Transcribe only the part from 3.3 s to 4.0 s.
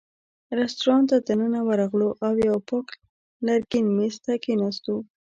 لرګین